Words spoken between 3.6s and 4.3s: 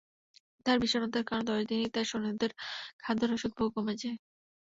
কমে যায়।